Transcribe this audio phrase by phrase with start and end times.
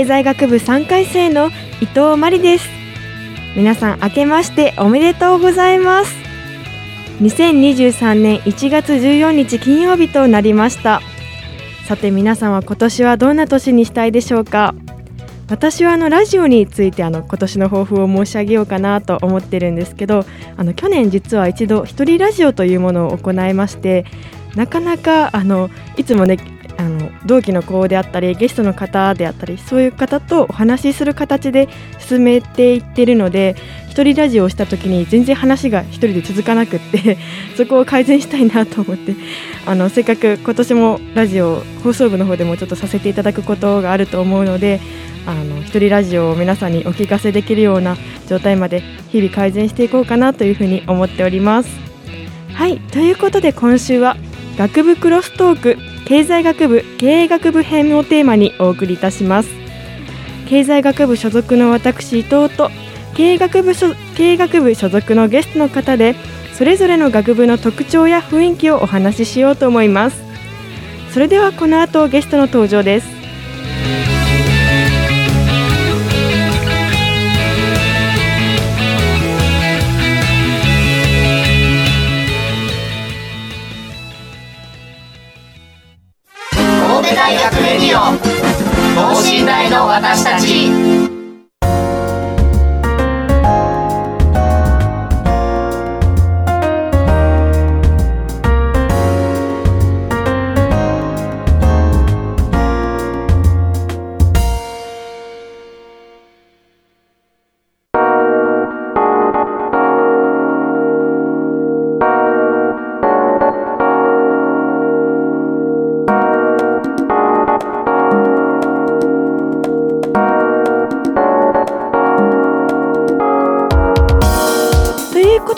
[0.00, 1.48] 経済学部3回生の
[1.82, 2.66] 伊藤真理です。
[3.54, 6.16] 皆さん明けましておめでとうございます。
[7.20, 11.02] 2023年1月14日金曜日となりました。
[11.86, 14.74] さて皆さんは今年はどんな年にしたいでしょうか。
[15.50, 20.24] 私はあのラジオについてあの今年の抱負を申し上げようかなと思ってるんですけど
[20.56, 24.06] あの去年実は一度一人ラジオというものを行いまして
[24.54, 26.38] なかなかあのいつもね
[26.80, 33.54] あの同期の子であったりゲストの方であったりそういう方とお話しする形で進めていってるので
[33.90, 37.18] 一人ラジオをした時に全然話が一人で続かなくって
[37.56, 39.14] そこを改善したいなと思って
[39.66, 44.80] あのせっかく今年もラジオ放送部の方でもちょっとさせていただくことがあると思うので
[45.26, 51.68] あの一人ラジオを皆さんにお聞かせできるような状態まで日々改善していこうかなというふうに思っております。
[52.54, 54.16] はいということで今週は
[54.56, 59.50] 学部クロストーク経済学部経営学部編をテーマにお送りいたします。
[60.48, 62.68] 経済学部所属の私伊藤と
[63.14, 66.16] 経営学部所経営学部所属のゲストの方で
[66.52, 70.20] それぞれの学部の特徴や雰囲気をお話ししようと思います。
[71.12, 73.19] それではこの後ゲストの登場です。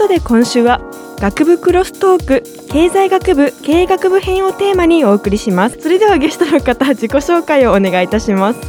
[0.03, 0.81] ことで今週は
[1.21, 5.79] 学部クロストーク経済学部経営学部編をテーマにお送りします。
[5.81, 8.61] それではゲストの方自己紹介をお願いいたします。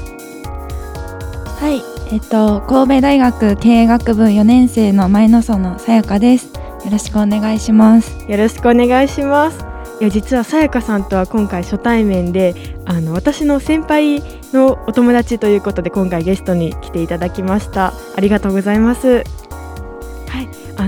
[1.60, 1.82] はい、
[2.14, 6.54] えっと神戸大学経営学部4年生の前野園さやかです。
[6.86, 8.16] よろしくお願いします。
[8.30, 9.66] よろしくお願いします。
[10.00, 12.54] いや実はさやかさんとは今回初対面で
[12.86, 14.22] あの私の先輩
[14.54, 17.94] のお友達ということで今回ゲストに来ていただきました。
[18.16, 19.24] ありがとうございます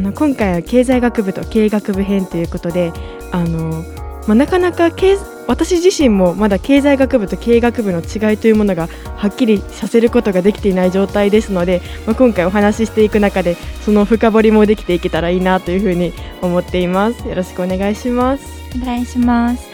[0.06, 2.94] の今回は経済学部と経営学部編ということで
[3.32, 3.84] あの、
[4.28, 5.18] まあ、なかなか経
[5.48, 17.28] 私自身もまだ経済学部と経営学部の違いというものがはっきりさせることができていない状態ですので、まあ、今回お話ししていく中でその深掘りもできていけたらいいなというふうに思っています。
[17.28, 18.44] よろしくお願いします。
[18.82, 19.68] お願いします。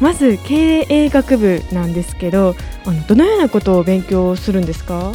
[0.00, 2.54] まず経営学部なんですけど
[2.84, 5.12] あのどのようなことを勉強するんですか？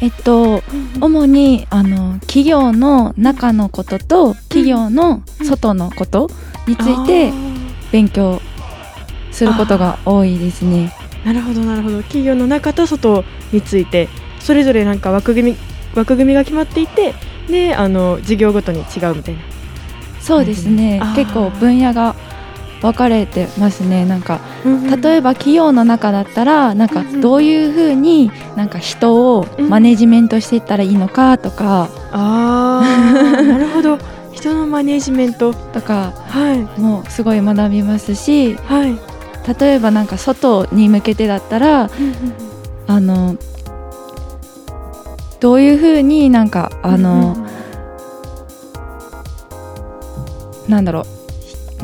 [0.00, 0.62] えっと
[1.00, 6.30] 主にあの企業の中のことと企業の外のこと
[6.66, 7.32] について
[7.92, 8.40] 勉強
[9.30, 10.92] することが多いですね。
[11.24, 11.98] なるほどなるほど。
[12.02, 14.08] 企業の中と外について
[14.40, 15.56] それぞれなんか枠組み
[15.94, 17.14] 枠組みが決まっていて
[17.48, 19.40] であの事業ごとに違うみたいな。
[20.20, 21.00] そうですね。
[21.14, 22.16] 結構分野が
[22.84, 24.04] 分かれてますね。
[24.04, 24.40] なんか
[25.02, 27.20] 例ええば企業の中だったらなんかうんうん。
[27.22, 31.88] どういうふうになんか人をマネジメントしていったらいいのかとか。
[32.12, 33.98] あー なるほど。
[34.32, 35.54] 人のマネジメント。
[35.54, 36.80] とかはい。
[36.80, 38.98] もすごい学びますしはい。
[39.58, 41.88] 例えばなんか外に向けてだったら
[42.86, 43.36] あの
[45.40, 47.36] どういうふうになんかあの、
[50.68, 51.13] なんだろう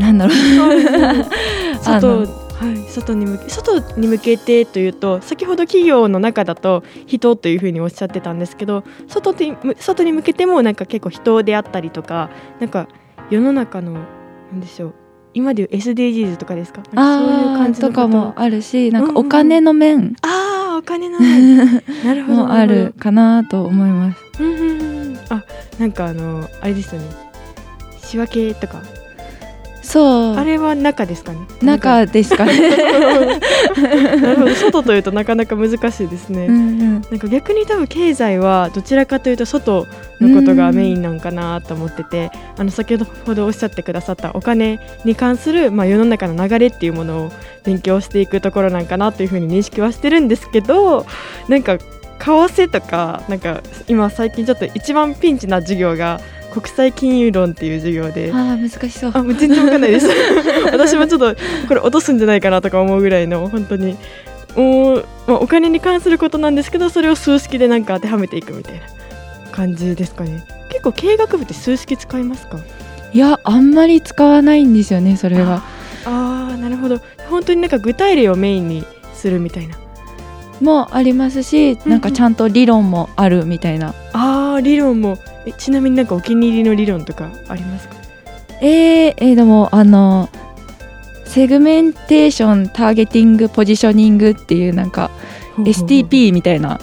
[0.01, 0.37] なんだろう。
[1.83, 2.27] 外
[2.61, 12.29] はい、外に向け外に向けてというと先ほど企業の中だと人というふうにおっしゃってたんですけど外に外に向けてもなんか結構人であったりとか
[12.61, 12.87] なんか
[13.31, 14.01] 世の中のな
[14.59, 14.95] んでしょう
[15.33, 16.83] 今でいう SDGs とかですか？
[16.85, 17.87] そういう感じと。
[17.89, 20.17] とかもあるしなんうんうんかお金の面。
[20.21, 21.57] あーお金の面。
[22.05, 24.19] なるほどもあるかなと思います。
[24.39, 25.19] うんうんうん。
[25.31, 25.45] あ
[25.79, 27.07] なんかあのあれですよね。
[28.03, 28.83] 仕分けとか
[29.83, 30.37] そう。
[30.37, 31.39] あれは中ですかね？
[31.63, 32.71] 中ですかね。
[34.21, 34.55] なるほど。
[34.55, 36.93] 外というとなかなか難しいですね、うんうん。
[36.93, 39.87] なんか逆に多分経済はどちらかというと外
[40.21, 47.33] のことがメインなんかなと思ってて、あの先ほどおっしゃってくださったお金に関する、まあ、世の中の流れっていうものを
[47.65, 51.07] 勉強していくところなんかなというふうに認識はしてるんですけど
[51.49, 51.85] なんか為
[52.19, 56.21] 替とかなんか今最近ちょっと一番ピンチな授業が
[56.53, 58.31] 国際金融論っていう授業で。
[58.35, 59.11] ああ難しそう。
[59.15, 60.09] あもう全然わかんないです
[60.73, 61.35] 私もちょっと
[61.69, 63.97] これ落とすんじゃないかなとか思うぐらいの本当に
[64.57, 68.81] もう、まあ、お金に関することなんですけどそれを数式でなんか当てはめていくみたいな
[69.53, 72.59] 感じですかね結構経営学部って数式使いますか？
[73.13, 75.63] いやあんまり使わないんですよねそれが。
[76.05, 79.77] あーなるほど本当になんか具体例をメインにするみたいな
[80.61, 83.95] もありますしうんなんかちゃんと理論もあるみたいな。
[84.13, 85.19] あー理論も。
[85.47, 87.95] えちなみになんかお気に入りの理論とかありますか？
[88.61, 90.29] えー、えーでもあの
[91.25, 94.85] セグメンテーションターゲティングポジショニングっていうな。
[94.85, 95.11] んか
[95.59, 96.79] STP みたいな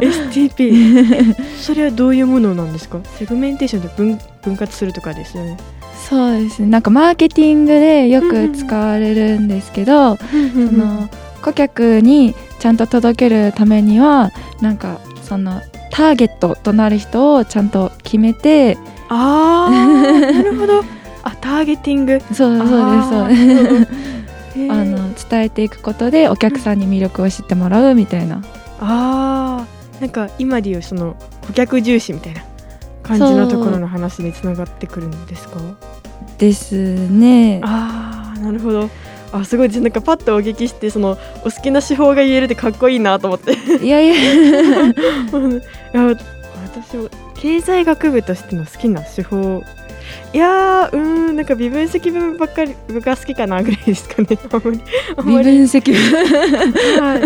[0.00, 2.98] STP それはどういうものなんですか？
[3.18, 5.56] セグメンテーションで分分割するとかですよね。
[6.08, 6.68] そうですね。
[6.68, 10.22] なんかマーケティングでよく使われるんですけど、そ
[10.56, 11.08] の
[11.42, 15.60] 顧客にちゃんと届けるためにはなんかその
[15.90, 18.78] ターゲットとなる人をちゃんと決めて
[19.08, 20.84] あー なるほど。
[21.22, 22.20] あターゲティング。
[22.32, 22.66] そうそう
[22.96, 23.86] ですそうあで
[24.66, 24.72] す。
[24.72, 28.42] あ の伝えていくことでお客さんに魅力を知ってもらうみたいな。
[28.80, 31.14] あーなんか今でいうその
[31.46, 32.40] 顧客重視みたいな
[33.02, 35.58] 感じのところの話につながってくるんですか？
[36.38, 36.74] です
[37.10, 37.60] ね。
[37.62, 38.88] あーなるほど
[39.32, 43.52] あすごいなんかパッとお聞きしてそのお好きな手法が言えるってかっこいいなと思って。
[43.52, 44.00] いいや。
[44.00, 44.14] いや
[45.92, 46.16] や
[46.74, 49.62] 私も経済学部としての好きな手法。
[50.32, 50.98] いやーうー
[51.32, 54.28] んなんか微分積分ばっかりが好きかなぐらいですかね。
[54.50, 54.80] あんまり
[55.16, 56.00] あんま微り分積分。
[57.00, 57.20] はい、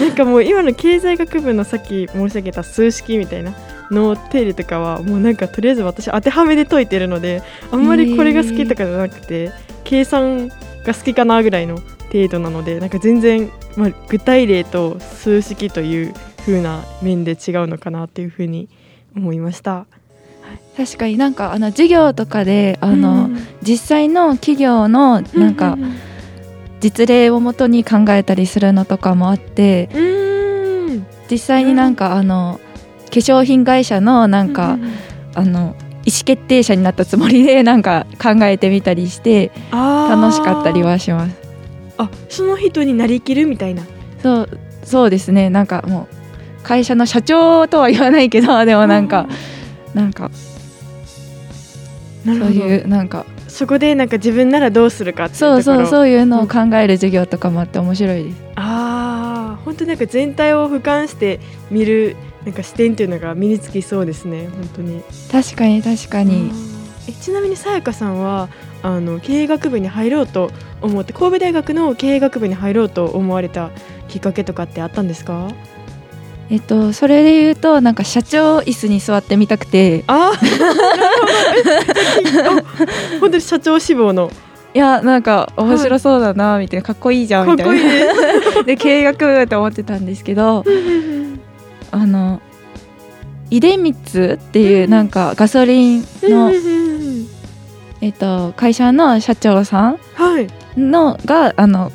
[0.00, 3.52] なんかもう今の経済学部のさっき申し上げた数式みたいな
[3.90, 9.52] の定理とかはもうなんかとりあえず私当てはめで解いてるのであんまりこれが好きとかじゃなくて、
[9.84, 10.50] 計算
[10.86, 11.78] が好きかなぐらいの
[12.12, 18.68] 程度なのでなんか全然、まあ、具体例と数式という風な面で違うのかなっていう風に
[19.16, 19.86] 思いました。
[20.76, 23.46] 確かになんかあの授業とかであの、うん。
[23.62, 25.76] 実際の企業のなんか
[26.80, 31.06] 実例をもとに考えたりするのとかもあってうーん。
[31.30, 32.60] 実際になんかあの
[33.06, 34.92] 化粧品会社のなんか、うん。
[35.34, 35.74] あの
[36.06, 41.36] 意思決定者になったつもりで なんか考えてみたりして楽しかったりはします。
[41.98, 43.82] あその人になりきるみたいな。
[44.22, 44.48] そう
[44.84, 45.50] そうですね。
[45.50, 49.26] なんかもう会社の社長とは言わないけど でもなんか、
[49.94, 50.30] なんか
[52.24, 58.36] そういうなんかそこでなんか自分ならどうするかってそうそうそういうのを考える授業とかもあって面白いです。
[58.56, 65.02] ああ本当になんか全体を俯瞰して見るなんか視点っていうのが身につきそうですね本当に。
[65.30, 66.50] 確かに確かに。
[67.08, 68.48] えちなみにさやかさんは
[68.82, 70.50] あの経営学部に入ろうと
[70.80, 73.70] 思って神戸大学の経営学部に入ろうと思われた
[74.08, 75.48] きっかけとかってあったんですか？
[76.48, 80.04] えっとそれで言うとなんか社長椅子に座ってみたくて。
[80.06, 80.32] あ
[83.20, 84.30] 本当に社長志望の。
[84.74, 86.86] いやなんか面白そうだなみたいな。
[86.86, 87.74] かっこいいじゃんみたいな。
[88.64, 90.64] で経営学部と思ってたんですけど
[91.90, 92.40] あの
[93.50, 96.52] 出光っていうなんかガソリンの、
[98.00, 100.48] えっと、会社の社長さんはい。
[100.76, 101.92] のがあの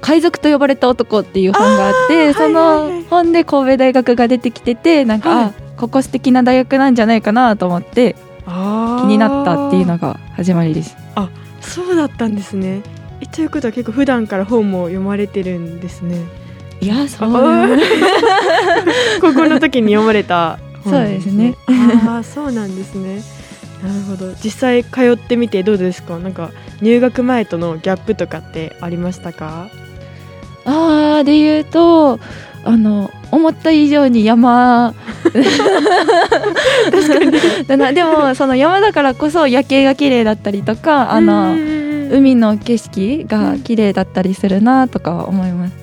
[0.00, 5.44] 海賊と呼ばれた男っていう本があってその本で神戸大学が出てきててなんか、はい。
[5.46, 8.14] あここ素敵な大学なんじゃないかなと思って
[8.44, 10.96] 気になったっていうのが始まりです。
[11.60, 12.82] そうだったんですね。
[13.20, 16.18] えということは結構普段から本も読まれてるんですね
[16.82, 17.30] いやそう
[19.20, 20.58] 高校 の時に読まれた。
[20.84, 21.54] 本なんそうですね。
[22.08, 23.22] ああそうなんですね。
[23.82, 24.32] なるほど。
[24.42, 26.18] 実際通ってみてどうですか？
[26.18, 29.68] なんか入学前とのギャップとかってありましたか？
[30.64, 32.18] あーで言うと
[32.64, 34.92] あの思った以上に山。
[37.68, 45.81] だな でもその山だからこそ夜景が綺麗だったりとかあの海海の景色が綺麗だったりするなとかは思います。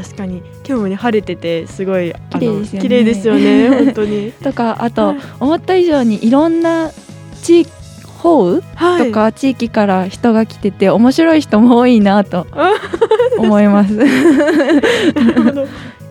[0.00, 0.38] 確かに。
[0.66, 2.80] 今日もね晴れててすごい綺麗ですよね。
[2.82, 4.32] 綺麗ですよね 本当に。
[4.32, 5.16] とかあとはい。
[5.40, 6.90] 思った以上にいろんな
[7.42, 7.66] 地
[8.18, 9.06] ホウはい。
[9.08, 12.46] とか地域から人が来てて面白い人も多いなと
[13.38, 13.98] 思います。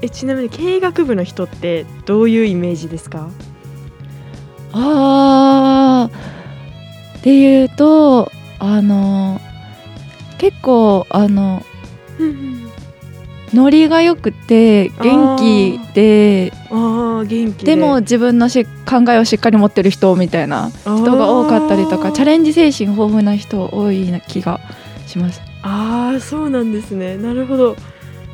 [0.01, 3.29] えちなみに経営学部の人ってどういうイメージですか？
[4.73, 9.39] あーっていうとあの
[10.37, 11.63] 結構あの
[13.53, 17.75] ノリが良くて元気でああ元気で。
[17.75, 24.59] でも自分のし考えをしっかり持ってる人みたいな人が多かったりとかチャレンジ精神豊富な人多いな気が
[25.05, 25.41] します。
[25.63, 27.17] ああそうなんですね。
[27.17, 27.75] なるほど。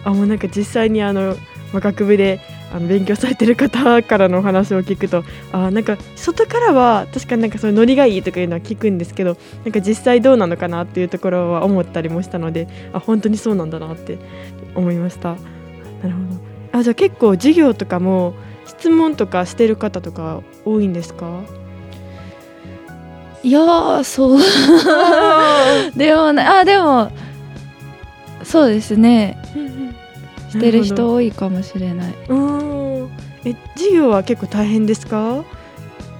[0.04, 1.36] あもうなんか実際にあの、
[1.72, 2.40] まあ、学部で
[2.74, 14.18] あの勉強されてる方からのお話を聞くとあーなんか外からは確かになんかそういうノリがいいとかいうのは聞くんですけどなんか実際どうなのかなっていうところは思ったりもしたのであ本当にそうなんだなって
[14.76, 15.30] 思いました。
[15.30, 15.40] なる
[16.12, 16.36] ほ
[16.72, 16.80] ど。
[16.80, 18.34] あじゃあ結構授業とかも
[18.66, 21.42] 質問とかしてる方とか多いんですか？
[23.44, 24.40] いやーそう。
[25.98, 27.12] でもねあでも
[28.44, 29.38] そうですね。
[30.50, 32.14] してる人多いかもしれない。
[32.30, 33.10] うん
[33.46, 35.44] え授業は結構大変ですか？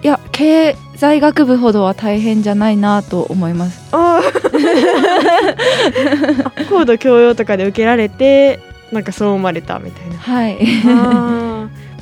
[0.04, 3.92] いや経済学部ほどは大変じゃないなと思います。
[6.70, 10.60] 高度教養とかで受けられてなんかそう思われたみたいなはい。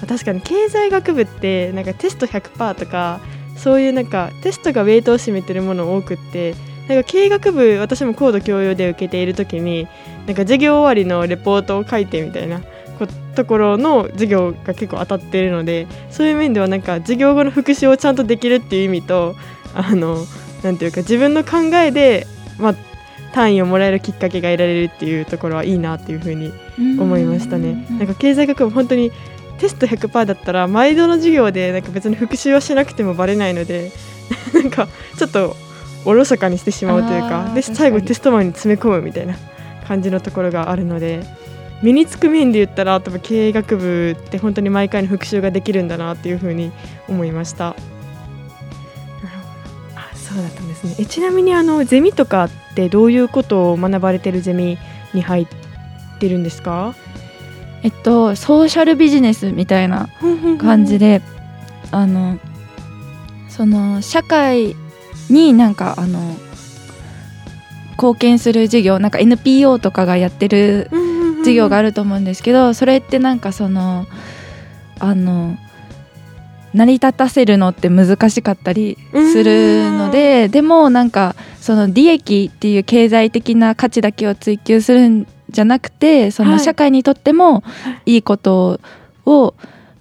[0.08, 3.20] 確かに経済学部ってなんかテスト100%とか
[3.58, 6.53] そういうなんかテストがウェイトを占めてるもの多くって
[6.88, 9.88] なんか経営学部私も高度教養で受けている時に
[10.27, 12.65] なんか授業終わりのレポートを書いてみたいなこ
[13.08, 19.36] ところの授業が結構当たっているのでそういう面ではなんか授業後の復習をちゃんとできるっていう意味と
[19.74, 20.25] あの
[20.63, 22.27] なんていうか自分の考えで、
[22.60, 22.75] まあ、
[23.34, 26.51] 単位をもらえるきっかけが得られるっていうところはいいなっていうふうに
[27.00, 27.86] 思いましたね。
[27.91, 29.12] なんか経済学部本当に
[29.60, 33.91] テスト100%だったら毎度の授業でなんか別に復習はしなくてもバレないので
[34.53, 35.55] なんかちょっと
[36.03, 39.36] おろそかにしてしまうというかで最後テスト前に詰め込むみたいな
[39.88, 41.22] 感じのところがあるので
[41.84, 46.72] 身につく面で言ったら多分経営学部って本当に毎回の復習ができるんだなっていうふうに
[47.08, 47.76] 思いました。
[49.96, 54.78] あそうだったんですねえちなみにあのゼミとかってどういうことを学ばれてるゼミ
[55.14, 55.48] に入っ
[56.20, 56.96] てるんですか？
[57.84, 60.08] えっとソーシャルビジネスみたいな
[60.60, 61.22] 感じで、
[61.90, 62.38] あの
[63.50, 64.76] その社会
[65.30, 66.38] になんかあの
[67.94, 70.90] 貢献する事業なんか NPO とかがやってる
[71.42, 74.06] 授業があるると思うんですけどそれってなんかその
[75.00, 75.58] あの
[76.74, 78.98] 成り立たせるのって難しかったり
[79.34, 86.52] するのででもなんかその利益っていう経済的な価値だけを追求するんじゃなくてそはい。
[86.54, 87.64] の社会にとっても
[88.06, 88.18] い。
[88.18, 88.80] いこと
[89.26, 89.54] を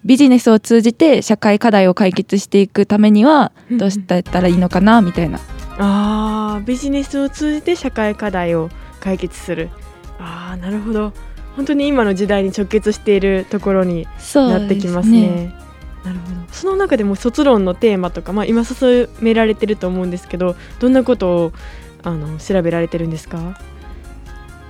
[0.04, 5.40] ビジネスを通じて社会課題を解決していくためにはどうしたらいいのかなみたいな。
[5.78, 8.70] あービジネスを通じて社会課題を
[9.00, 9.70] 解決する。
[10.18, 11.12] あーなるほど
[11.60, 15.54] 本当に今の時代に直結しているところになってきますね。
[16.02, 16.36] なるほど。
[16.52, 21.52] その中でも卒論のテーマとか、まあ、今進められてると思うんですけどどんなことを
[22.02, 23.60] あの調べられてるんですか？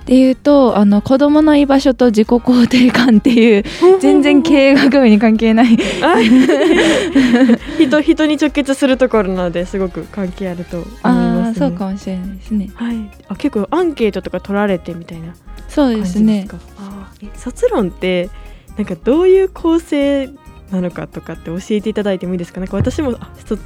[0.01, 3.63] っていうとあの子どもの居場所と自己肯定感っていう
[4.01, 5.77] 全然経営学部に関係ない。
[6.01, 6.15] あ
[7.79, 12.69] 人人に直結するところなのですごく関係あると思いあます、ね、あそうかもしれないですね。
[12.73, 12.95] はい、
[13.29, 15.33] あ結構アンケートとか取られてみたいな。
[15.67, 18.29] そう感じですですねかあ卒論って
[18.77, 20.29] なんかどういう構成
[20.71, 22.59] なのかとかって教えていただいてもいいですか？
[22.59, 23.15] なんか私も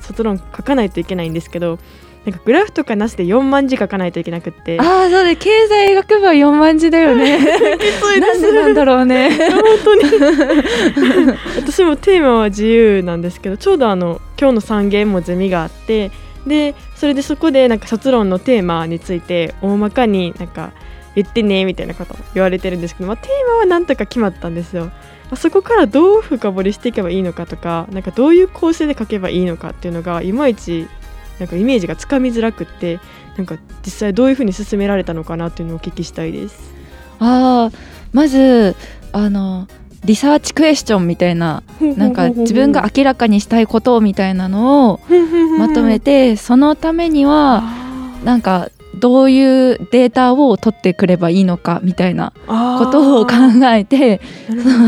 [0.02, 1.80] 卒論書かないといけないんですけど
[2.26, 4.80] なんかグラフとかなしで4万字書かないといけなくって。
[4.80, 7.38] ああそうで経済学部は4万字だよ ね。
[7.38, 9.30] なんでなんだろうね。
[9.52, 10.04] 本当に。
[11.56, 16.12] 私もテーマは自由なんですけどちょうどあの今日の3限もゼミがあって
[16.48, 20.72] でそれでそこでなんか卒論のテーマについて大まかになんか
[21.16, 24.86] 言ってねみたいなことを言われてるんですけど、まあ、テーマはなんとか決まったんですよ。
[24.86, 24.92] ま
[25.32, 30.88] あそこからどう深掘りしていけばいいのかとかなんかどういう構成で書けばいいのかっていうのがいまいち
[31.40, 33.00] なんかイメージがつかみづらくって
[33.38, 36.74] なんか実際どういうふうに進められたのかなっていうのをお聞きしたいです。
[37.20, 37.78] ああ
[38.14, 38.76] まず
[39.12, 39.68] あの
[40.06, 45.00] リサーチクエスチョンみたいななんか自分が明らかにしたいことみたいなのを
[45.58, 47.64] まとめてそのためには
[48.24, 53.34] なんかどういうデータを取ってくればいいのかみたいなことを考
[53.74, 54.22] えて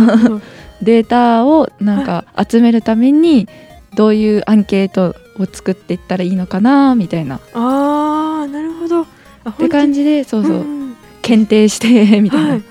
[0.82, 3.48] データをなんか集めるために
[3.96, 7.38] どういうアンケートを作っていったらいいのかなみたいな。
[7.38, 9.06] っあーなるほど。
[9.44, 10.56] あて感じでそうそう。
[10.58, 10.78] うん
[11.28, 12.64] 検定してみたいな、はい、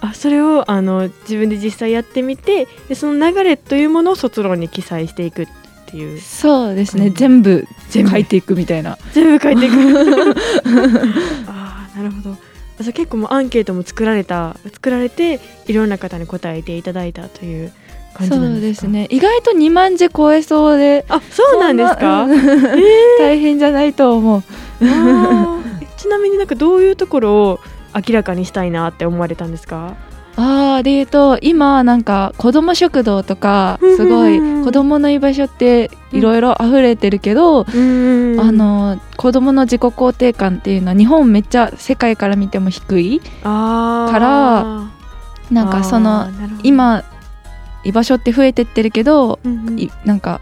[0.00, 5.48] あそれをあの自分で実際やってみてでその流れというものを卒論に記載していくっ
[5.86, 6.20] ていう。
[6.20, 7.14] そうですね、うん。
[7.14, 8.10] 全部全部。
[8.10, 8.96] 書いていくみたいな。
[9.12, 9.74] 全部書いていく。
[11.48, 12.36] ああなるほど。
[12.78, 17.72] 結構もうアンケートも作られた作られていろんな方に答えていただいたという
[18.14, 18.58] 感じそなんでか？
[18.58, 19.06] うですすね。
[19.10, 22.80] 意外と2万字超えそうであそうなんですか、そんなうん。
[23.18, 24.42] 大変じゃないと思う。
[25.96, 27.60] ちなみになんかどういうところを
[27.94, 29.94] 明らかにしたいなって思われたんですか？
[30.36, 34.64] あーで言うと今なんか子ども食堂とかすごいうん。
[34.64, 44.84] 子どもの居場所っていろいろ溢れてるけど、うんあの子どもの自己肯定感っていうのは日本めっちゃ世界から見ても低いから
[45.50, 46.28] なんかそあの
[46.62, 47.02] 今
[47.84, 49.78] 居場所って増えてってるけど、うんうん。
[49.78, 50.40] いなんか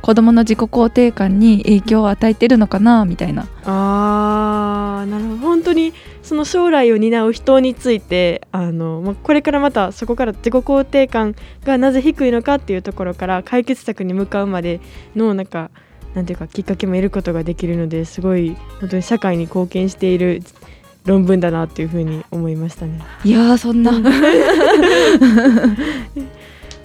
[0.00, 3.46] 子どもの自己肯定感に影響を与えてるのかなみたいな。
[3.64, 5.36] あーなるほど。
[5.38, 5.92] 本当に
[6.22, 14.80] その将来を担う人についてあの、まあ、これからまたそこから自己肯定感がなぜ低いのかっていうところから解決策に向かうまで
[15.16, 15.70] のなんか
[16.14, 20.42] なんていうかきっかけも得ることができるのですごい本当に社会に貢献している
[21.04, 23.00] 論文だなっていうふうに思いましたね。
[23.24, 23.92] いやーそんな、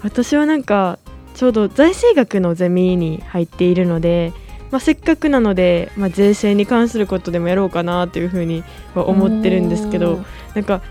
[0.04, 1.00] 私はなんか
[1.34, 4.34] ちょうど財政学のゼミに入っているので、
[4.70, 10.82] まあ、せっかくなので、まあ、税制に関することでもやろうかなというふうには思ってるんですけどなんか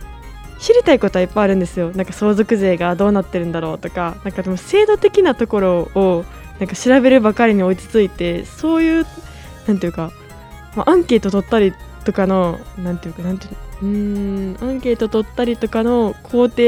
[0.59, 1.91] 知りたいことはいっぱいあるんですよ。
[1.91, 6.25] なんか相続税がどうなってるんだろうとかなんかでも制度的なところを
[6.61, 9.07] なんか調べるばかりに落ち着いてそういう
[9.67, 10.13] なんていうか、
[10.77, 11.73] まあ、アンケート取ったり
[12.05, 16.63] とかのなんていうかなんていううんアンケート取ったりとかの工程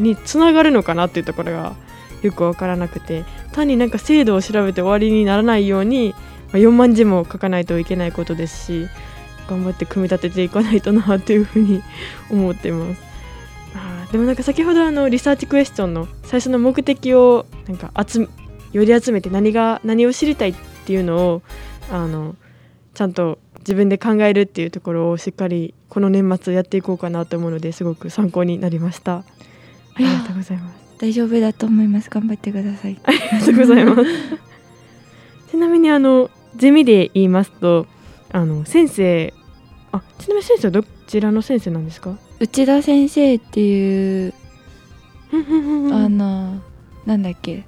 [0.00, 1.74] につながるのかなっていうところが
[2.22, 6.14] よく分からなくて単になんか制度を調べて終わりにならないように、
[6.48, 8.88] まあ、4万字も書かないといけないことですし
[9.48, 11.82] 頑張って組み立てていかないとなっていうふうに
[12.30, 13.02] 思ってます。
[13.74, 18.28] あでもなんか先ほどあのリサーチクエスチョンの最初の目的をなんか集
[18.72, 20.54] より集めて何が何を知りたいっ
[20.86, 21.42] ていうのを
[21.90, 22.36] あの
[22.94, 29.16] ちゃんと自分で考えるっていうところをしっかりこの年末やっていこうかなと思うのですごく参考になりました。
[29.18, 29.24] あ
[29.98, 30.82] りがとうございます。
[30.98, 34.02] 大丈夫だと思います頑張ってくださいありがとうございます。
[35.50, 37.86] ちなみにあのゼミで言いますと
[38.30, 39.34] あの先生
[39.90, 42.16] あちなみに先生はどちらの先生なんですか？
[42.40, 44.34] 内田先生っていう、
[45.32, 46.60] ああの
[47.04, 47.64] なんだっけ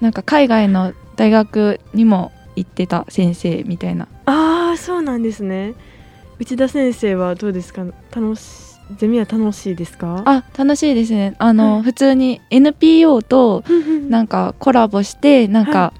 [0.00, 4.08] なんか海外の大学にも行ってた先生みたいな。
[4.26, 5.74] あーそうなんですね。
[6.38, 7.84] 内田先生はどうですか？
[8.14, 8.42] 楽し
[8.98, 10.22] ゼミは楽しいですか？
[10.26, 11.34] あ楽しいですね。
[11.38, 11.82] あの、はい。
[11.82, 13.64] 普通に NPO と
[14.08, 15.92] ななんかコラボしてなんか、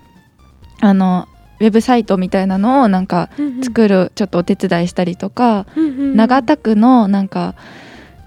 [0.81, 1.27] あの
[1.61, 3.31] ウェブサイトみたいなのをなんか
[3.63, 7.55] 作るちょっとお手伝いしたりとか、長田区のなんか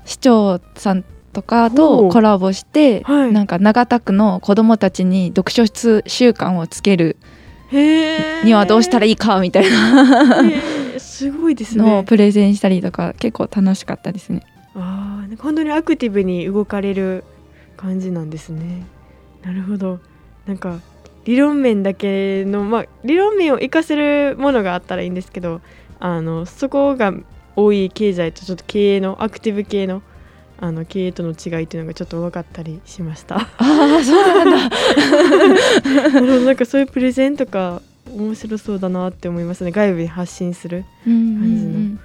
[0.05, 2.09] 市長さんとかほとう。
[2.09, 3.33] コラボして、はい。
[3.33, 7.17] なんか長田区の子どもたちに読書習慣をつける
[7.71, 10.49] にはどうしたらいいかみたいな
[10.99, 11.84] すごいですね。
[11.84, 14.43] のをプレゼンしたりとか結構楽しかったですね。
[14.75, 17.23] ああ、本当にアクティブに動かれる
[17.75, 18.86] 感じなんですね。
[19.43, 19.99] なるほど。
[20.45, 20.80] なんか
[21.25, 25.62] 理論面だけのまあ理論面を活かせるものがあったらいいんですけど、
[25.99, 27.13] あのそこが
[27.56, 30.01] 多い経済とちょっと経営のアクティブ系の
[30.60, 33.36] あの経営との違いっていうのがちょっと分かったりしました。
[33.38, 36.41] ああそうなんだ。
[36.46, 39.72] なんかそういうプレゼンとか面白そうだなって思いますね。
[39.72, 40.86] 外部に発信する。
[41.06, 42.00] うんうんう感じのん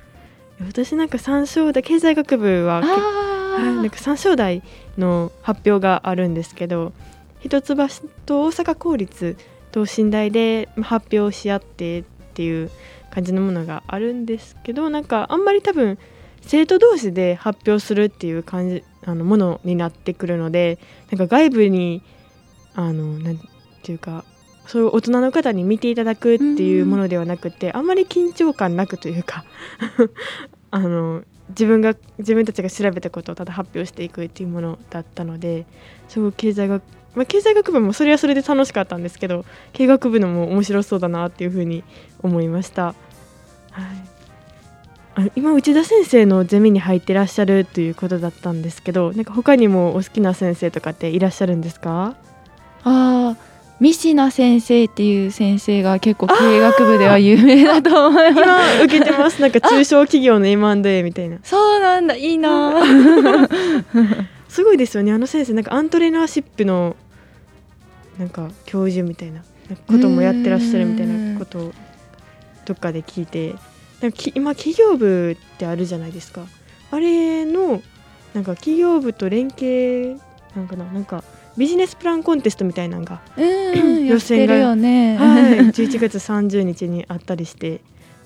[0.66, 4.62] 私なんか三章台経済学部ははい、なんあか三章台
[4.96, 6.92] の発表があるんですけど
[7.40, 7.74] 一橋
[8.26, 9.36] と大阪公立
[9.72, 12.70] と信大でまあ発表し合ってっていう
[13.10, 15.98] 感じのものがあるんですけどなんかあんまり多分
[16.42, 20.78] 生徒同士で発表するっていう感じあのものになってくるので
[21.10, 22.02] なんか外部に
[22.74, 23.40] あのなん
[23.82, 24.24] ていうか
[24.66, 29.44] そういう大人の方に見ていただくっていうものではなくて、あんまり緊張感なくというか
[30.70, 35.66] あの自分が自分たちが調べたことをただ発表していくっていうものだったので
[36.08, 36.82] すごい経済学
[37.14, 41.84] まあ、経済学部もそれはそれで楽しかったんですけど経学部のも面白そうだなっていうふうに
[42.22, 44.11] 思いました、はい、
[45.36, 52.14] 今内田先生のゼミに入ってらっしゃるということだったんですけどなんか他にもお好きな先生とかっていらっしゃるんですか？
[52.84, 53.36] あー
[53.80, 58.42] 三品先生っていう先生が結構経営学部では有名だと思います。
[58.42, 59.40] 今受けてます。
[59.42, 61.38] なんか中小企業の M&A みたいな。
[61.42, 62.72] そうなんだいいな。
[64.48, 65.12] すごいですよね。
[65.12, 66.94] あの先生なんかアントレナーシップの
[68.18, 69.40] なんか教授みたいな
[69.88, 71.72] こともやってらっしゃるみたいなことを
[72.66, 73.54] どっかで聞いて
[74.02, 76.44] なんかき今企業部ってあるじゃないですか。
[76.90, 77.80] あれの
[78.34, 80.20] なんか企業部と連携
[80.54, 80.84] なんかな。
[80.84, 81.24] なんか
[81.56, 84.74] ビジネスプランコンテストみたいなのが、 予選が。
[84.74, 87.80] ね、はい、 11月30日にあったりして。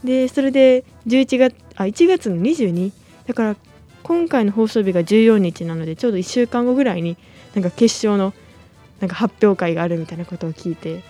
[0.04, 2.92] でそれで11月あ1月の22
[3.26, 3.56] だから
[4.02, 7.16] 今回の放送日が14日なのでちょうど1週間後ぐらいに
[7.54, 8.32] なんか決勝の
[9.00, 11.02] なんか発表会があるみたいなことを聞いて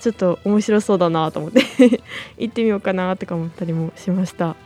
[0.00, 1.60] ちょっと面白そうだなと思って
[2.38, 4.56] 行ってみようかなとか思ったりもしました。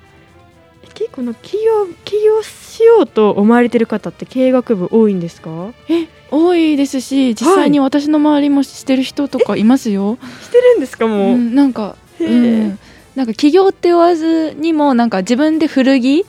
[0.95, 5.73] 結構の起業起業しようと思われてる方って経営学部多いんですか？
[5.89, 12.33] え多いですし実際に私の周りもしてる人とかいますよ、してるんですかもう、うん、なんか、へうー
[12.69, 12.79] ん、
[13.15, 16.25] なんか起業って言わずにもなんか自分で古着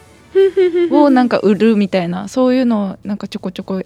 [0.92, 3.82] をなんか売るみたいなそういうのをなんかちょこちょこ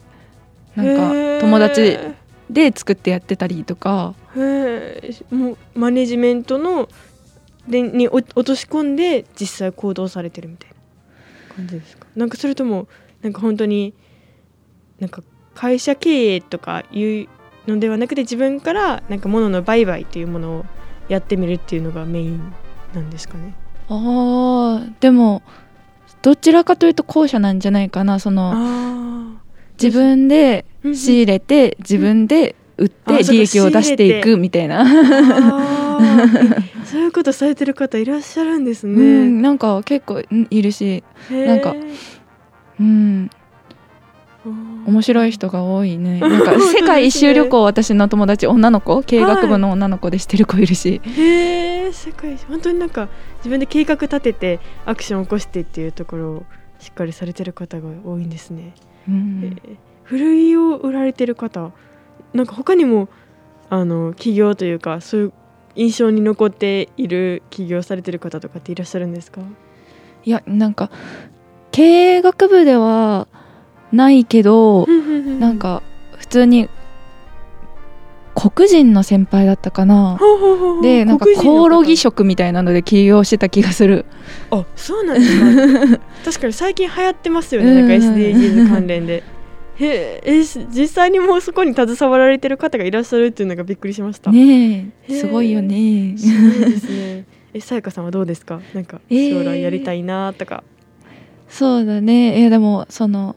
[0.75, 1.97] なんか友達
[2.51, 4.13] で作ってやってたりとか。
[4.35, 6.89] へえもうマネジメントの
[7.67, 12.07] でにお落とし込んで実際行動されてるみたいな感じですか？
[12.15, 12.87] なんかそれとも
[13.21, 13.93] なんか本当に
[14.99, 15.21] なんか
[15.53, 17.27] 会社経営とかいう
[17.67, 20.65] のではなくて自分からなんか物の売買というものを
[21.07, 22.53] やってみるっていうのがメイン
[22.93, 23.53] なんですかね？
[23.89, 25.43] あーでも
[26.21, 28.19] どちらかというと後者なんじゃないかな。
[28.19, 29.40] そのあ
[29.81, 34.85] 自分で仕入れて自分で売って利益を出していくみたいな、
[36.85, 41.75] そういうことされてる方いらっしゃるんですね、うん、なんか結構うんいるし、なんか
[42.79, 43.29] うん、
[44.87, 46.19] 面白い人が多いね。
[46.21, 52.45] なんか世界一周旅行私の友達女の子経営学部の女の子でしてる子いるし、へえ世界一。
[52.47, 56.43] 本当になんか自分で計画立ててアクションを起こしてっていうところを
[56.79, 58.73] しっかりされてる方が多いんですね、
[59.07, 59.41] うん。
[59.43, 61.71] えー古着を売られてる方
[62.33, 63.07] なんか他にも
[63.69, 65.33] あの企業というかそういう
[65.75, 69.39] 印象に残っている起業されてる方とかっていらっしゃるんですか？
[70.25, 70.91] いやなんか
[71.71, 73.29] 経営学部では
[73.93, 75.81] ないけど、なんか
[76.17, 76.67] 普通に
[78.33, 80.19] 黒人の先輩だったかな。
[80.81, 84.05] でなんかコオロギ食みたいなので起業してた気がする。
[84.51, 85.39] あそうなんです
[85.97, 87.73] か確かに最近流行ってますよね。
[87.73, 88.13] なんかうん。
[88.15, 89.23] SDGs 関連で。
[89.79, 94.31] へえし実際にもうそこに携わられてる方がいらっしゃるっていうのがびっくりしました。
[94.31, 96.15] ねすごいよね。
[96.17, 97.25] すごいですね。
[97.53, 98.61] えさやかさんはどうですか？
[98.73, 99.39] なんかえー。
[99.39, 100.63] 将来やりたいなとか、
[101.49, 102.39] そうだね。
[102.39, 103.35] いやでもその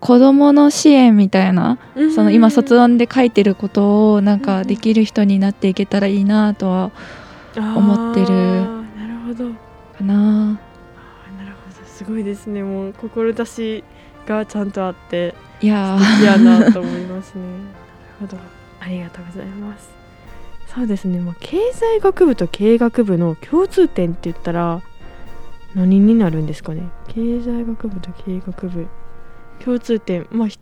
[0.00, 1.78] 子供の支援みたいな
[2.14, 6.90] その今卒論で書いてることをなんかできる人になっていけたらいいなとは
[7.54, 9.50] 思ってるなるほど
[9.96, 10.14] かな
[10.52, 13.84] なるほどすごいですねもう志
[14.26, 17.42] がちゃんとあっていやいやなと思いますね。
[17.42, 17.62] なる
[18.20, 18.38] ほど。
[18.80, 19.90] ありがとうございます。
[20.74, 21.20] そうですね。
[21.20, 24.80] まあ、経済学部と経営学部の共通点って言ったら
[25.74, 26.88] 何になるんですかね。
[27.08, 28.86] 経済学部と経営学部
[29.64, 30.26] 共通点。
[30.30, 30.58] まあひ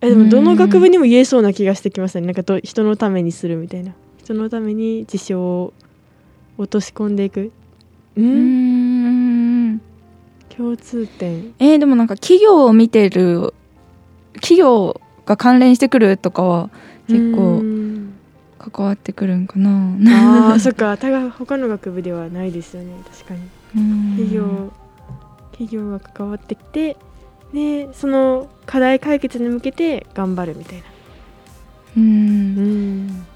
[0.00, 2.26] えでもどの学部にも言えそうな気がしてきましたね。
[2.26, 3.92] なんかと人のためにするみたいな。
[4.22, 5.72] 人のために事象を
[6.58, 7.50] 落とし込んでいく。
[8.16, 9.80] うーんん
[10.56, 11.54] 共通点。
[11.58, 13.54] えーでもなんか企業を見てる
[14.34, 16.70] 企業が関連してくるとかは
[17.08, 18.12] 結う構ん
[18.58, 23.40] 関わってくるんかなああそっか他が他の学部ではないですよね確かに
[23.76, 24.72] うん企業
[25.52, 26.96] 企業が関わってきて
[27.52, 30.84] でその課題解決に向けて頑張るみたいな。
[31.96, 33.06] ううん。
[33.06, 33.26] ん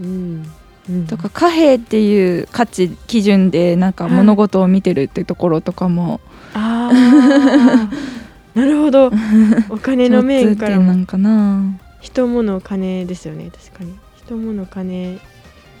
[0.00, 0.46] うん。
[0.90, 1.06] うん。
[1.06, 6.20] とか貨幣っていう価値基準でなんかはい物事を見てるってところとかも。
[6.54, 9.10] ああなるほど。
[9.70, 10.78] お金の面から。
[10.78, 11.62] なんかな。
[12.00, 13.94] 人物金ですよね確かに。
[14.26, 15.20] 人物金。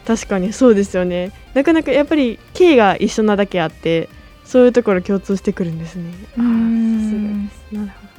[0.06, 1.32] 確かにそうですよね。
[1.54, 4.08] なかなかやっぱり経が一緒なだけあって
[4.52, 6.12] そういうところ共通してくるんですね。
[6.36, 7.80] あうーんさすが。
[7.80, 8.12] ですなるほど。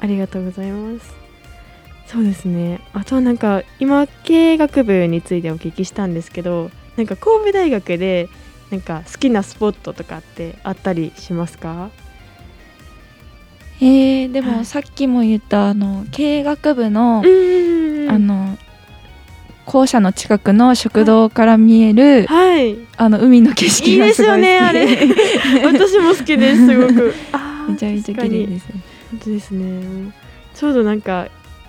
[0.00, 1.14] ありがとうございます。
[2.08, 2.80] そうですね。
[2.92, 8.28] あとはなんか今経営学部についてお聞きしたんですけどなんか神戸大学で
[8.70, 11.90] なんか好きなスポットとかってあったりしますか？
[13.80, 14.56] えーではい。
[14.56, 17.28] もさっきも言ったあの経営学部のう
[18.06, 18.10] ん。
[18.10, 18.58] あの
[19.68, 22.78] 校舎の近くの食堂から見えるはい。
[22.96, 25.66] あの海の景色いいですよがすごい好きねあれ。
[25.66, 27.14] 私も好きですすごく。
[27.68, 28.64] めちゃめちゃ綺麗です。
[28.64, 28.74] よ
[29.10, 30.12] 本当ですね。
[30.54, 31.28] ちょうどなんか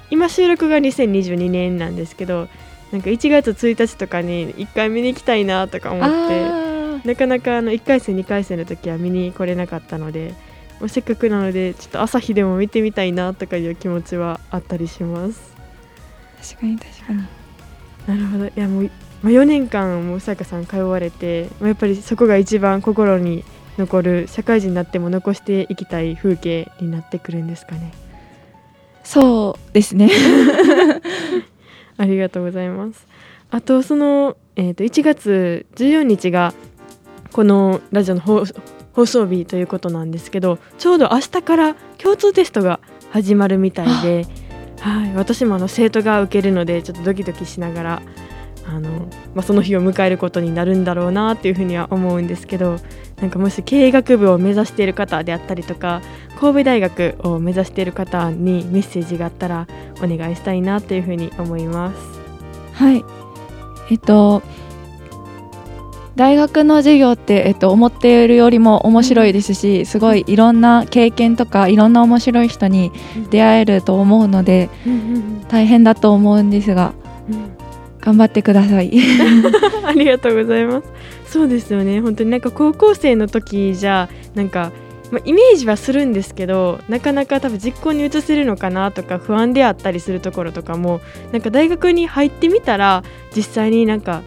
[0.10, 2.48] 今収録が2022年なんですけど
[2.94, 10.34] なんか1月1日とかに1回見に行きたいなとか思ってあなかなかあの1回戦2回戦の時は見に来れなかったので
[10.80, 15.54] まあせっかくなのでちょっと朝日でも見てみたいなとかいう気持ちはあったりします。
[16.42, 17.39] ー確かに確かに
[18.08, 18.46] なるほど。
[18.48, 18.84] いやもう、
[19.22, 23.44] まあ、4年間もうさやかさん通われて、まあ、やっぱりそこが一番心に
[23.78, 27.94] 残る社会人になっても残していきたい風景になってくるんですかね。
[29.04, 30.10] そうですね。
[31.98, 33.08] ありがとうございます。
[33.52, 36.54] あとその、えー、と1月14日が
[37.32, 38.44] このラジオの放
[38.94, 42.80] 放送日ということなんですけどちょうど明日から共通テストが
[43.12, 44.28] 始まるみたいで、
[44.80, 48.02] はい、私もあの生徒が受けるのでちょっとドキドキしながら
[48.66, 48.90] あの、
[49.34, 52.78] まあ、その日を迎えることになるんだろうなっていうふうには思うんですけど
[53.22, 56.02] なんかもし経営学部を目指している方であったりとか
[56.40, 59.68] 神戸大学を目指している方にメッセージがあったら
[60.02, 62.00] お願いしたいなというふうに思います。
[62.74, 63.04] はい
[63.90, 64.42] えっと
[66.20, 72.92] 大学の授業って、えっと、思っているよりも面白いですしすごいいろんな経験とかいろんな面白い人に
[73.30, 74.70] 出会えると思うので
[75.48, 76.94] 大変だと思うんですが
[78.02, 78.92] 頑張ってください。
[79.86, 80.88] ありがとうございます。
[81.26, 82.02] そうですよね。
[82.02, 84.72] 本当になんか高校生の時じゃなんか、
[85.12, 91.00] まあ、イメージはするんですけどなかなか多分実行に移せるのかなとか不安であったりするところとかも
[91.32, 93.04] なんか大学に入ってみたら
[93.34, 94.22] 実際になんか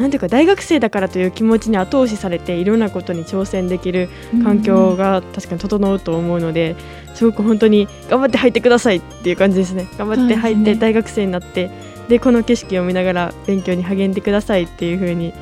[0.00, 4.08] なんていうか大学生だからという気持ちに後押しされていろんなことに挑戦できる
[4.42, 6.74] 環境が確かに整うと思うので、
[7.14, 9.86] すごく本当に頑張って入ってくださいっていう感じですね。
[9.98, 11.70] 頑張って入って大学生になって
[12.08, 15.34] でこの景色を見ながら勉強に励んでくださいっていう風に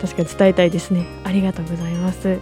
[0.00, 1.06] 確かに伝えたいですね。
[1.22, 2.40] ありがとうございます。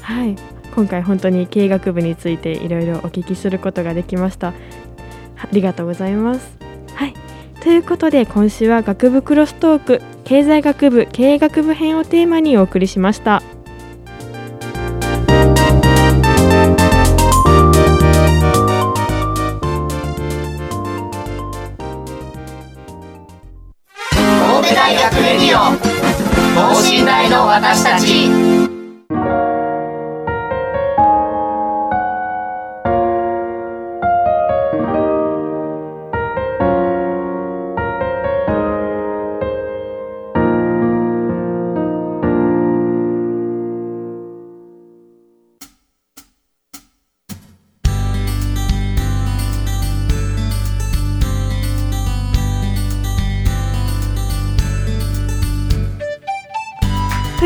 [0.00, 0.34] はい。
[0.74, 4.48] 今回本当に経営学部についていろいろお聞きすることができました。
[4.48, 4.54] あ
[5.52, 6.56] りがとうございます。
[6.94, 7.14] はい。
[7.60, 13.44] ということで今週は学部クロストーク経済学部経営学部編をテーマにお送りしました。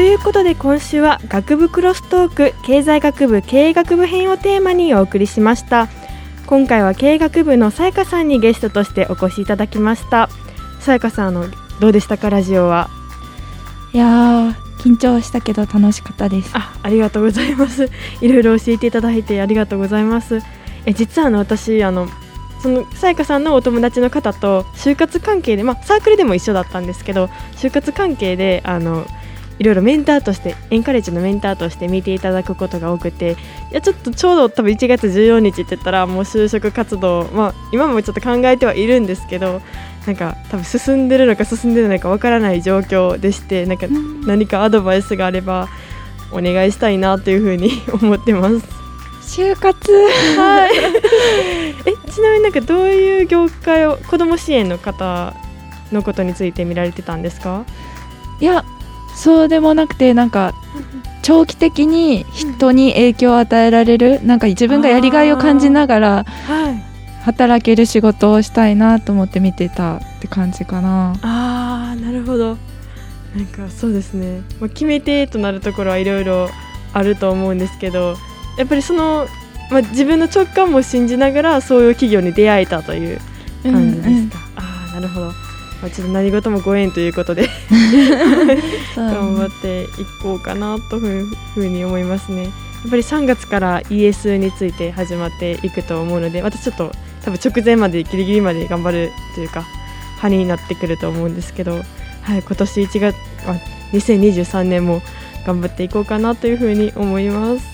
[0.01, 5.91] ということで今週は学部クロストーク経済学部経営学部編をテーマにお送りしました。
[6.47, 10.31] 今回は経営学部のさやかさんにゲストとしてお越しいただきました。
[10.81, 11.45] さやかさんあの
[11.83, 12.31] どうでしたか？
[12.31, 12.89] ラジオは。
[13.93, 16.51] いやー緊張したけど楽しかったです。
[16.55, 17.91] あありがとうございます。
[18.23, 20.41] いろいろ教えていただいてありがとうございます。
[20.87, 22.09] え実はあの私あの
[22.63, 29.07] そのさやかさんのお友達の方と就活関係で、まあ、サークルでも一緒だったんですけど就活関係であの
[29.61, 33.37] いろいろメンターとしてエンカレッジのメンターとして見ていただくことが多くて
[33.71, 39.61] いやちょっとちょうど多分1月14日って言ったらもう就職活動、まあ、今もちょっと考えてはいるんですけど
[40.07, 43.87] なんか多分進んでるのか進んでないのかわからない状況でしてなんか
[44.27, 45.69] 何かアドバイスがあれば
[46.33, 48.81] お願いしたいなというふうに思ってます。
[49.37, 49.93] 就活？
[50.39, 50.71] はい。
[51.87, 55.35] えちなみになんかどういう業界を子ども支援の方
[55.93, 57.65] のことについて見られてたんですか？
[58.41, 58.65] いや
[59.21, 60.55] そうでもなくてなんか
[61.23, 66.91] 長期的に人に影響を与えられるなんか自分がやりがいを感じながらはい。
[67.23, 72.57] 働ける仕事をしたいなと思って見てたって感じかなああなるほど。
[73.37, 74.41] なんかそうですね。
[74.59, 76.49] まあ決め手となるところはいろいろ
[76.95, 78.17] あると思うんですけど、
[78.57, 79.27] やっぱりその
[79.71, 83.21] まあ自分の直感も信じながらそういう企業に出会えたという
[83.63, 84.39] 感じですか。
[84.57, 85.33] ああなるほど。
[85.81, 87.49] まあちょっと何事もご縁ということで。
[88.97, 89.87] 頑張ってい
[90.23, 92.45] こうかなというふうに思いますね。
[92.45, 99.65] やっぱり3月から ES について始まっていくと思うので私ちょっと多分直前までギリギリまで頑張るというか
[100.17, 101.83] 派になってくると思うんですけど、
[102.23, 103.17] はい、今年1月
[103.47, 103.57] あ
[103.93, 105.03] 2023年も
[105.47, 107.67] 頑張っていこうかなというふうに思います。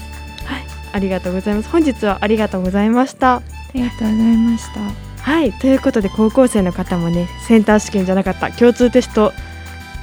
[0.44, 1.68] はい、ありがとうございます。
[1.68, 3.36] 本日はありがとうございました。
[3.36, 3.42] あ
[3.74, 9.32] りがとうございましたはいということで高校生の方もねセンター試験じゃなかった共通テスト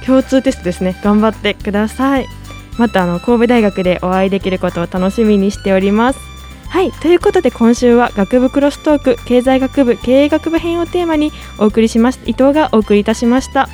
[0.04, 2.26] 共通テストですね頑張ってください。
[2.76, 6.18] またあの神戸大学でお会いできることを楽しみにしております。
[6.68, 13.70] はいということで今週は学部クロストーク経済学部経営学部編をテーマにお送りしました伊藤がお送りいたしました。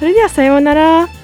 [0.00, 1.19] それではさようなら。